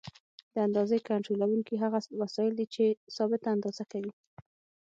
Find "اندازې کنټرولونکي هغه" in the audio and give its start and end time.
0.67-1.99